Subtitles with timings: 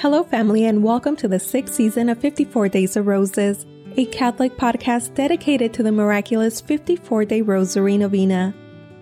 [0.00, 3.66] Hello, family, and welcome to the sixth season of 54 Days of Roses,
[3.98, 8.54] a Catholic podcast dedicated to the miraculous 54 day Rosary Novena.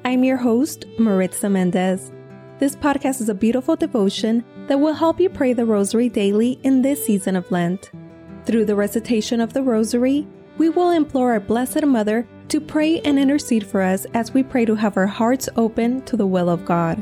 [0.04, 2.10] I'm your host, Maritza Mendez.
[2.58, 6.82] This podcast is a beautiful devotion that will help you pray the Rosary daily in
[6.82, 7.92] this season of Lent.
[8.44, 10.26] Through the recitation of the Rosary,
[10.56, 14.64] we will implore our Blessed Mother to pray and intercede for us as we pray
[14.64, 17.00] to have our hearts open to the will of God.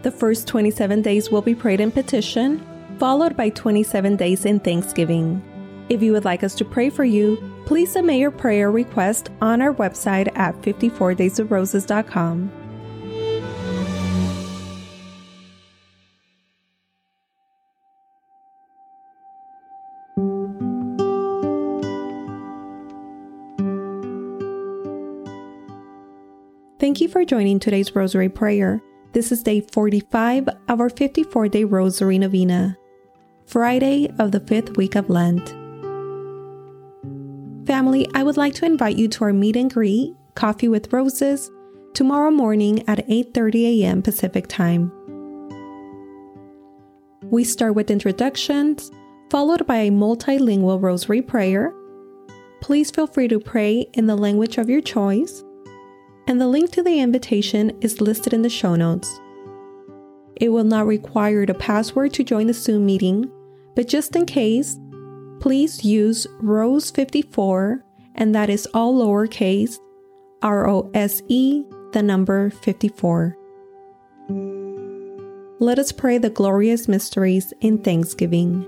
[0.00, 2.66] The first 27 days will be prayed in petition
[3.00, 5.42] followed by 27 days in Thanksgiving.
[5.88, 9.62] If you would like us to pray for you, please submit your prayer request on
[9.62, 12.52] our website at 54daysofroses.com.
[26.78, 28.82] Thank you for joining today's Rosary Prayer.
[29.12, 32.76] This is day 45 of our 54 day Rosary Novena.
[33.50, 35.48] Friday of the fifth week of Lent.
[37.66, 41.50] Family, I would like to invite you to our meet and greet, Coffee with Roses,
[41.92, 44.02] tomorrow morning at 8:30 a.m.
[44.02, 44.92] Pacific Time.
[47.24, 48.92] We start with introductions,
[49.30, 51.74] followed by a multilingual rosary prayer.
[52.60, 55.42] Please feel free to pray in the language of your choice,
[56.28, 59.20] and the link to the invitation is listed in the show notes.
[60.36, 63.28] It will not require the password to join the Zoom meeting,
[63.80, 64.78] but just in case,
[65.40, 67.80] please use Rose54,
[68.14, 69.78] and that is all lowercase,
[70.42, 71.64] R O S E,
[71.94, 73.38] the number 54.
[75.60, 78.66] Let us pray the glorious mysteries in thanksgiving.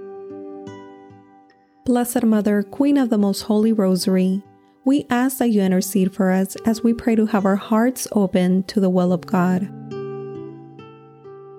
[1.84, 4.42] Blessed Mother, Queen of the Most Holy Rosary,
[4.86, 8.62] we ask that you intercede for us as we pray to have our hearts open
[8.62, 9.64] to the will of God.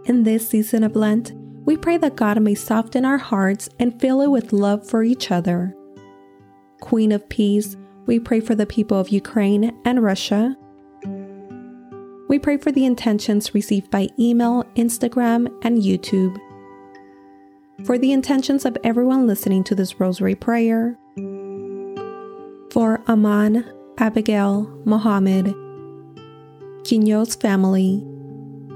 [0.08, 1.34] In this season of Lent,
[1.66, 5.32] we pray that God may soften our hearts and fill it with love for each
[5.32, 5.74] other.
[6.82, 10.58] Queen of Peace, we pray for the people of Ukraine and Russia.
[12.28, 16.38] We pray for the intentions received by email, Instagram, and YouTube.
[17.86, 20.98] For the intentions of everyone listening to this rosary prayer.
[22.72, 25.46] For Aman, Abigail, Mohammed,
[26.84, 28.04] Quino's family,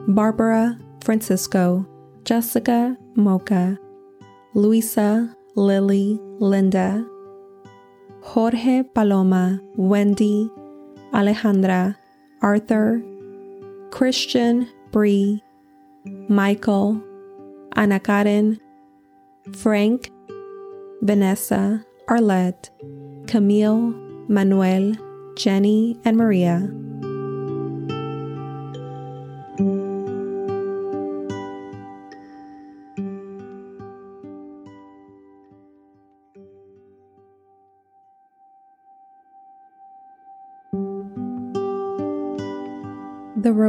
[0.07, 1.85] Barbara, Francisco,
[2.27, 3.79] Jessica, Mocha,
[4.53, 7.07] Luisa, Lily, Linda,
[8.21, 10.51] Jorge, Paloma, Wendy,
[11.13, 11.95] Alejandra,
[12.41, 13.01] Arthur,
[13.91, 15.41] Christian, Bree,
[16.27, 17.01] Michael,
[17.77, 18.59] Ana Karen,
[19.55, 20.11] Frank,
[21.01, 22.71] Vanessa, Arlette,
[23.27, 23.93] Camille,
[24.27, 24.95] Manuel,
[25.37, 26.86] Jenny, and Maria.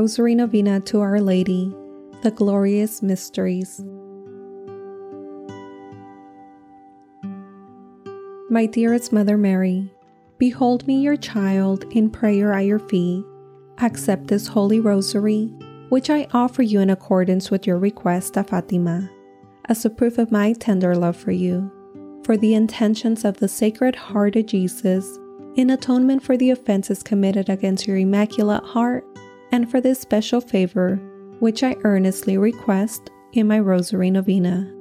[0.09, 1.71] Rosary Novena to Our Lady,
[2.23, 3.85] the Glorious Mysteries.
[8.49, 9.93] My dearest Mother Mary,
[10.39, 13.23] behold me your child in prayer at your feet.
[13.83, 15.53] Accept this holy rosary,
[15.91, 19.11] which I offer you in accordance with your request of Fatima,
[19.67, 21.71] as a proof of my tender love for you,
[22.25, 25.19] for the intentions of the Sacred Heart of Jesus,
[25.57, 29.05] in atonement for the offenses committed against your Immaculate Heart
[29.53, 30.97] and for this special favor,
[31.41, 34.73] which I earnestly request in my Rosary Novena.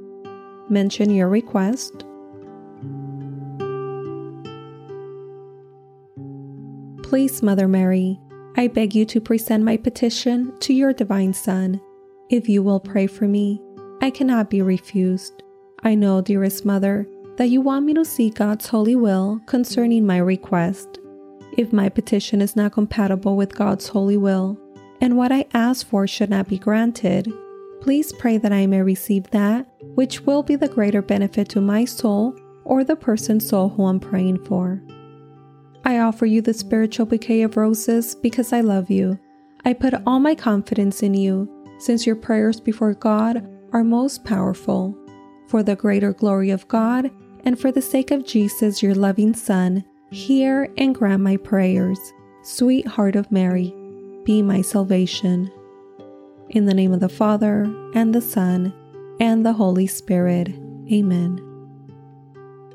[0.69, 2.03] Mention your request.
[7.03, 8.19] Please, Mother Mary,
[8.57, 11.79] I beg you to present my petition to your Divine Son.
[12.29, 13.61] If you will pray for me,
[14.01, 15.43] I cannot be refused.
[15.83, 17.07] I know, dearest Mother,
[17.37, 20.99] that you want me to seek God's holy will concerning my request.
[21.57, 24.59] If my petition is not compatible with God's holy will,
[25.01, 27.33] and what I ask for should not be granted,
[27.81, 31.83] please pray that I may receive that which will be the greater benefit to my
[31.83, 34.83] soul or the person's soul who I'm praying for.
[35.83, 39.17] I offer you the spiritual bouquet of roses because I love you.
[39.65, 41.49] I put all my confidence in you,
[41.79, 44.95] since your prayers before God are most powerful.
[45.47, 47.09] For the greater glory of God
[47.45, 51.99] and for the sake of Jesus, your loving Son, Hear and grant my prayers.
[52.41, 53.75] Sweet Heart of Mary,
[54.23, 55.51] be my salvation.
[56.49, 57.63] In the name of the Father,
[57.93, 58.73] and the Son,
[59.19, 60.47] and the Holy Spirit.
[60.89, 61.43] Amen.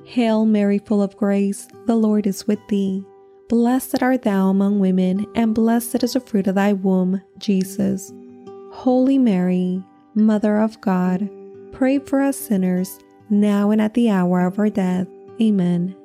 [0.05, 3.03] Hail Mary, full of grace, the Lord is with thee.
[3.49, 8.13] Blessed art thou among women, and blessed is the fruit of thy womb, Jesus.
[8.73, 9.83] Holy Mary,
[10.15, 11.31] Mother of God,
[11.73, 12.99] pray for us sinners,
[13.31, 15.07] now and at the hour of our death.
[15.41, 15.97] Amen.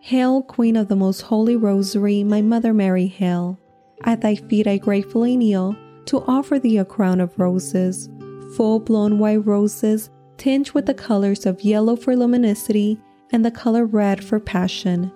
[0.00, 3.58] Hail, Queen of the Most Holy Rosary, my Mother Mary, hail.
[4.04, 5.76] At thy feet I gratefully kneel
[6.06, 8.08] to offer thee a crown of roses,
[8.56, 13.00] full blown white roses, tinged with the colors of yellow for luminosity
[13.32, 15.10] and the color red for passion.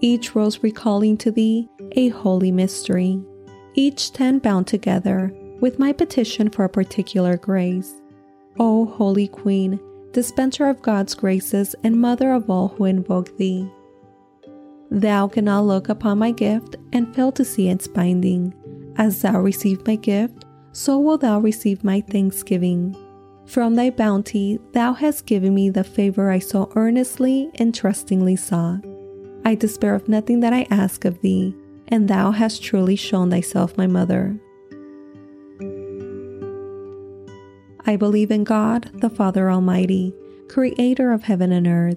[0.00, 3.20] Each rose recalling to thee a holy mystery,
[3.74, 8.00] each ten bound together with my petition for a particular grace.
[8.58, 9.78] O Holy Queen,
[10.12, 13.70] dispenser of God's graces and mother of all who invoke thee.
[14.92, 18.52] Thou cannot look upon my gift and fail to see its binding.
[18.96, 22.94] As thou receive my gift, so will thou receive my thanksgiving.
[23.46, 28.84] From thy bounty, thou hast given me the favor I so earnestly and trustingly sought.
[29.46, 31.56] I despair of nothing that I ask of thee,
[31.88, 34.38] and thou hast truly shown thyself my mother.
[37.86, 40.14] I believe in God, the Father Almighty,
[40.48, 41.96] creator of heaven and earth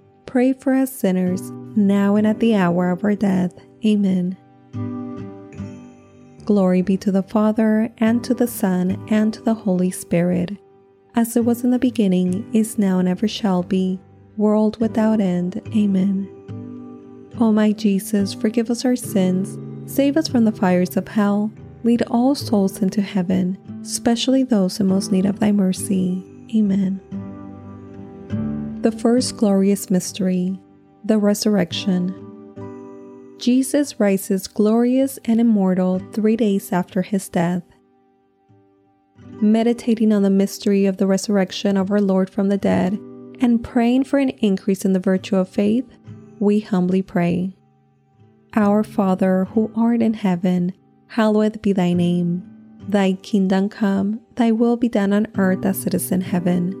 [0.31, 3.53] Pray for us sinners, now and at the hour of our death.
[3.85, 4.37] Amen.
[6.45, 10.51] Glory be to the Father, and to the Son, and to the Holy Spirit,
[11.15, 13.99] as it was in the beginning, is now, and ever shall be,
[14.37, 15.61] world without end.
[15.75, 16.29] Amen.
[17.41, 21.51] O my Jesus, forgive us our sins, save us from the fires of hell,
[21.83, 26.23] lead all souls into heaven, especially those in most need of thy mercy.
[26.55, 27.01] Amen.
[28.81, 30.59] The first glorious mystery,
[31.05, 32.15] the resurrection.
[33.37, 37.61] Jesus rises glorious and immortal three days after his death.
[39.39, 42.93] Meditating on the mystery of the resurrection of our Lord from the dead
[43.39, 45.85] and praying for an increase in the virtue of faith,
[46.39, 47.55] we humbly pray.
[48.55, 50.73] Our Father, who art in heaven,
[51.05, 52.41] hallowed be thy name.
[52.87, 56.80] Thy kingdom come, thy will be done on earth as it is in heaven.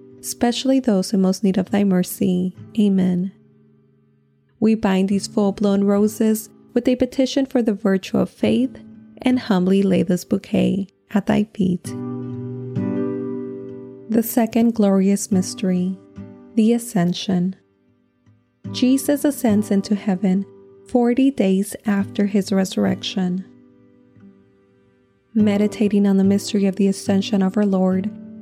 [0.21, 2.55] especially those in most need of thy mercy.
[2.79, 3.31] Amen.
[4.59, 8.79] We bind these full blown roses with a petition for the virtue of faith
[9.23, 11.83] and humbly lay this bouquet at thy feet.
[14.09, 15.97] The second glorious mystery,
[16.55, 17.55] the Ascension.
[18.71, 20.45] Jesus ascends into heaven
[20.87, 23.45] 40 days after his resurrection.
[25.33, 28.11] Meditating on the mystery of the ascension of our Lord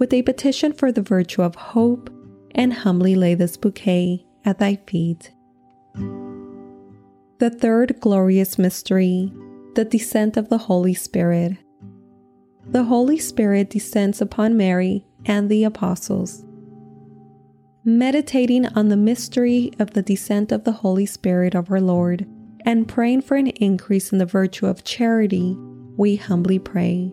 [0.00, 2.10] with a petition for the virtue of hope
[2.54, 5.30] and humbly lay this bouquet at thy feet.
[7.38, 9.32] The third glorious mystery,
[9.74, 11.58] the descent of the Holy Spirit.
[12.66, 16.44] The Holy Spirit descends upon Mary and the apostles.
[17.84, 22.26] Meditating on the mystery of the descent of the Holy Spirit of our Lord
[22.64, 25.56] and praying for an increase in the virtue of charity,
[25.96, 27.12] we humbly pray.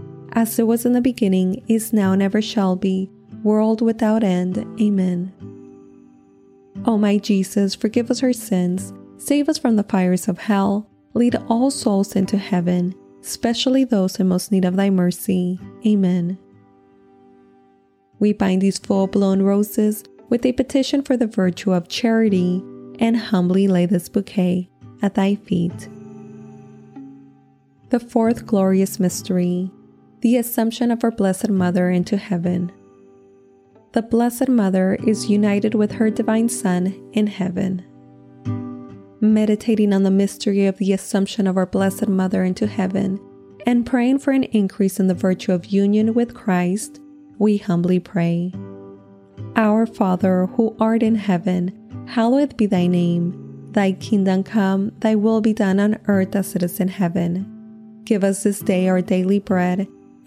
[0.33, 3.09] as it was in the beginning, is now, and ever shall be,
[3.43, 4.57] world without end.
[4.79, 5.33] Amen.
[6.85, 11.35] O my Jesus, forgive us our sins, save us from the fires of hell, lead
[11.47, 15.59] all souls into heaven, especially those in most need of thy mercy.
[15.85, 16.37] Amen.
[18.19, 22.63] We bind these full blown roses with a petition for the virtue of charity
[22.99, 24.69] and humbly lay this bouquet
[25.01, 25.89] at thy feet.
[27.89, 29.69] The fourth glorious mystery,
[30.21, 32.71] the Assumption of our Blessed Mother into heaven.
[33.93, 37.83] The Blessed Mother is united with her Divine Son in heaven.
[39.19, 43.19] Meditating on the mystery of the Assumption of our Blessed Mother into heaven
[43.65, 46.99] and praying for an increase in the virtue of union with Christ,
[47.39, 48.53] we humbly pray.
[49.55, 53.71] Our Father, who art in heaven, hallowed be thy name.
[53.71, 58.01] Thy kingdom come, thy will be done on earth as it is in heaven.
[58.03, 59.87] Give us this day our daily bread,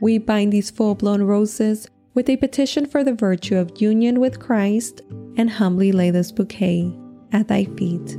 [0.00, 4.40] We bind these full blown roses with a petition for the virtue of union with
[4.40, 5.02] Christ
[5.36, 6.92] and humbly lay this bouquet
[7.32, 8.16] at thy feet.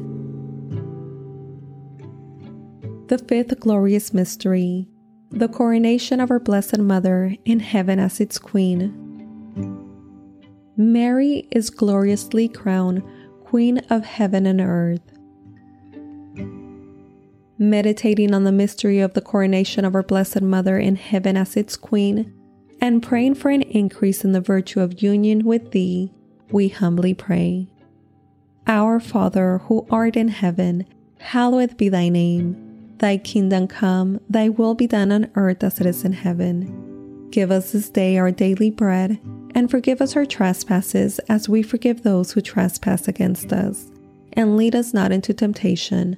[3.08, 4.88] The fifth glorious mystery,
[5.32, 8.98] the coronation of our Blessed Mother in heaven as its Queen.
[10.78, 13.04] Mary is gloriously crowned
[13.44, 15.11] Queen of heaven and earth.
[17.62, 21.78] Meditating on the mystery of the coronation of our Blessed Mother in heaven as its
[21.78, 22.34] Queen,
[22.82, 26.12] and praying for an increase in the virtue of union with Thee,
[26.50, 27.68] we humbly pray.
[28.66, 30.88] Our Father, who art in heaven,
[31.20, 32.96] hallowed be thy name.
[32.98, 37.28] Thy kingdom come, thy will be done on earth as it is in heaven.
[37.30, 39.20] Give us this day our daily bread,
[39.54, 43.92] and forgive us our trespasses as we forgive those who trespass against us.
[44.34, 46.18] And lead us not into temptation,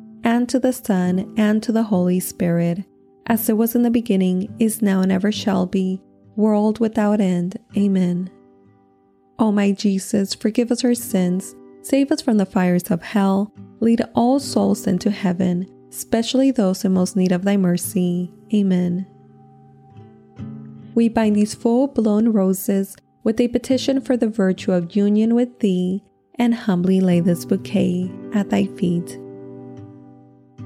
[0.23, 2.83] and to the Son, and to the Holy Spirit,
[3.27, 6.01] as it was in the beginning, is now, and ever shall be,
[6.35, 7.57] world without end.
[7.77, 8.29] Amen.
[9.39, 14.01] O my Jesus, forgive us our sins, save us from the fires of hell, lead
[14.13, 18.31] all souls into heaven, especially those in most need of thy mercy.
[18.53, 19.07] Amen.
[20.93, 25.59] We bind these full blown roses with a petition for the virtue of union with
[25.59, 26.03] thee,
[26.35, 29.19] and humbly lay this bouquet at thy feet.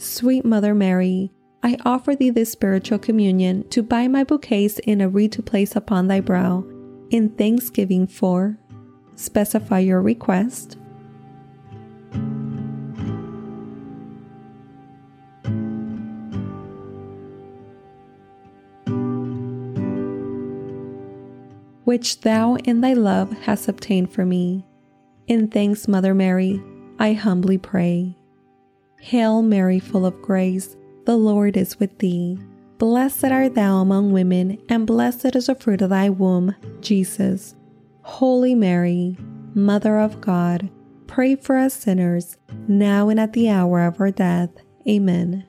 [0.00, 5.08] Sweet Mother Mary, I offer thee this spiritual communion to buy my bouquets in a
[5.08, 6.64] wreath to place upon thy brow,
[7.10, 8.56] in thanksgiving for.
[9.16, 10.76] Specify your request.
[21.82, 24.64] Which thou in thy love hast obtained for me.
[25.26, 26.62] In thanks, Mother Mary,
[27.00, 28.17] I humbly pray.
[29.00, 32.38] Hail Mary, full of grace, the Lord is with thee.
[32.78, 37.54] Blessed art thou among women, and blessed is the fruit of thy womb, Jesus.
[38.02, 39.16] Holy Mary,
[39.54, 40.68] Mother of God,
[41.06, 44.50] pray for us sinners, now and at the hour of our death.
[44.86, 45.44] Amen.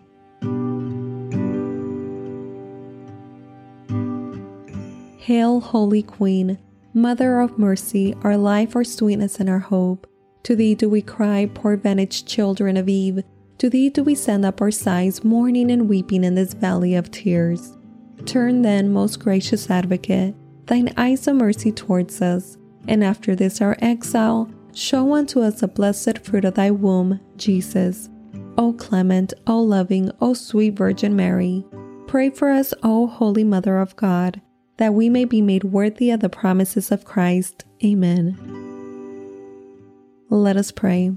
[5.18, 6.58] Hail, Holy Queen,
[6.94, 10.08] Mother of mercy, our life, our sweetness, and our hope.
[10.44, 13.24] To thee do we cry, poor vanished children of Eve.
[13.60, 17.12] To thee do we send up our sighs, mourning and weeping in this valley of
[17.12, 17.78] tears.
[18.26, 23.78] Turn then, most gracious advocate, thine eyes of mercy towards us, and after this our
[23.80, 28.10] exile, show unto us the blessed fruit of thy womb, Jesus.
[28.58, 31.66] O clement, O loving, O sweet Virgin Mary,
[32.08, 34.42] pray for us, O Holy Mother of God
[34.80, 37.66] that we may be made worthy of the promises of Christ.
[37.84, 38.38] Amen.
[40.30, 41.12] Let us pray.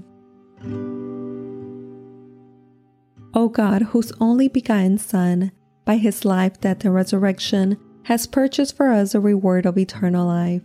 [3.33, 5.51] O God, whose only begotten Son,
[5.85, 10.61] by his life, death, and resurrection, has purchased for us a reward of eternal life,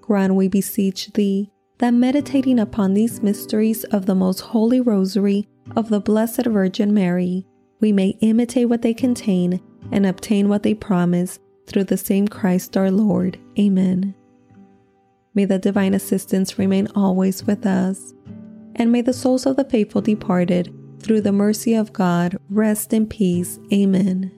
[0.00, 5.90] grant, we beseech thee, that meditating upon these mysteries of the most holy rosary of
[5.90, 7.46] the Blessed Virgin Mary,
[7.80, 9.60] we may imitate what they contain
[9.92, 13.38] and obtain what they promise through the same Christ our Lord.
[13.58, 14.14] Amen.
[15.34, 18.12] May the divine assistance remain always with us,
[18.74, 23.06] and may the souls of the faithful departed, through the mercy of God, rest in
[23.06, 23.58] peace.
[23.72, 24.32] Amen.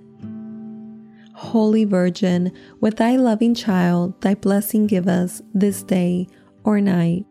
[1.34, 6.28] Holy Virgin, with thy loving child, thy blessing give us this day
[6.64, 7.24] or night.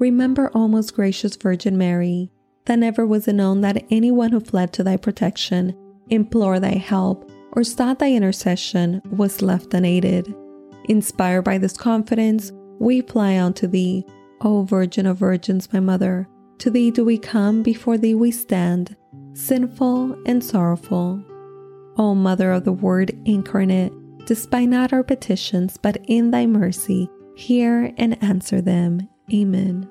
[0.00, 2.30] Remember, O most gracious Virgin Mary,
[2.64, 5.76] that never was it known that anyone who fled to thy protection,
[6.08, 10.34] implored thy help, or sought thy intercession was left unaided.
[10.84, 14.04] Inspired by this confidence, we fly unto thee,
[14.40, 16.28] O Virgin of Virgins, my Mother.
[16.60, 18.94] To thee do we come, before thee we stand,
[19.32, 21.24] sinful and sorrowful.
[21.96, 23.94] O Mother of the Word incarnate,
[24.26, 29.08] despise not our petitions, but in thy mercy hear and answer them.
[29.32, 29.88] Amen.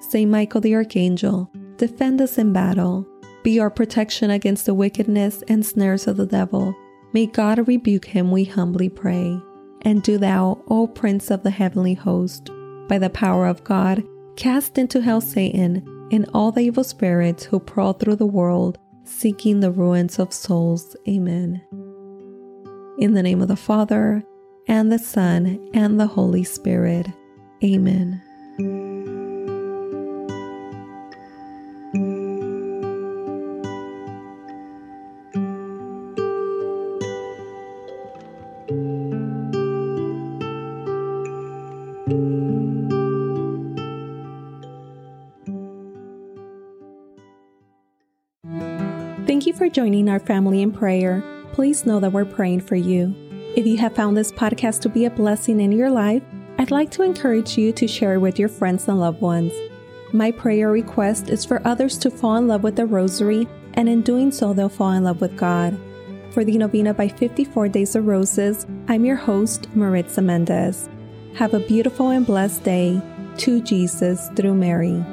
[0.00, 3.06] Saint Michael the Archangel, Defend us in battle.
[3.44, 6.74] Be our protection against the wickedness and snares of the devil.
[7.12, 9.38] May God rebuke him, we humbly pray.
[9.82, 12.50] And do thou, O Prince of the heavenly host,
[12.88, 14.02] by the power of God,
[14.36, 19.60] cast into hell Satan and all the evil spirits who prowl through the world, seeking
[19.60, 20.96] the ruins of souls.
[21.06, 21.62] Amen.
[22.98, 24.24] In the name of the Father,
[24.66, 27.08] and the Son, and the Holy Spirit.
[27.64, 29.17] Amen.
[49.68, 51.22] For joining our family in prayer.
[51.52, 53.14] Please know that we're praying for you.
[53.54, 56.22] If you have found this podcast to be a blessing in your life,
[56.58, 59.52] I'd like to encourage you to share it with your friends and loved ones.
[60.12, 64.00] My prayer request is for others to fall in love with the Rosary, and in
[64.00, 65.78] doing so, they'll fall in love with God.
[66.30, 70.88] For the Novena by 54 Days of Roses, I'm your host, Maritza Mendez.
[71.34, 73.02] Have a beautiful and blessed day.
[73.38, 75.04] To Jesus through Mary.